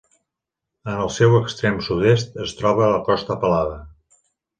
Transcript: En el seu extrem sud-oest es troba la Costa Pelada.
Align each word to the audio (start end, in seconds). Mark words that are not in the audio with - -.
En 0.93 1.01
el 1.01 1.11
seu 1.17 1.35
extrem 1.39 1.77
sud-oest 1.87 2.39
es 2.45 2.55
troba 2.61 2.89
la 2.95 3.03
Costa 3.11 3.37
Pelada. 3.45 3.77